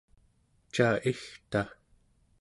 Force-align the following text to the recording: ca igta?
ca 0.75 0.89
igta? 1.11 1.61